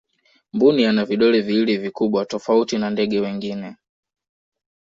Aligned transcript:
mbuni 0.53 0.85
ana 0.85 1.05
vidole 1.05 1.41
viwili 1.41 1.77
vikubwa 1.77 2.25
tofauti 2.25 2.77
na 2.77 2.89
ndege 2.89 3.19
wengine 3.19 3.75